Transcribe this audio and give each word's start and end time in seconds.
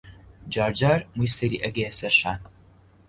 جارجار 0.53 0.99
مووی 1.15 1.33
سەری 1.37 1.61
ئەگەییە 1.63 1.91
سەر 1.99 2.13
شان 2.19 2.39